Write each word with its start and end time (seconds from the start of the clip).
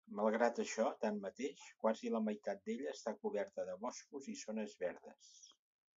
Malgrat 0.17 0.61
això, 0.61 0.85
tanmateix, 1.03 1.67
quasi 1.83 2.11
la 2.15 2.23
meitat 2.29 2.65
d'ella 2.69 2.95
està 2.97 3.15
coberta 3.27 3.67
de 3.71 3.77
boscos 3.85 4.29
i 4.33 4.37
zones 4.45 4.79
verdes. 4.85 5.33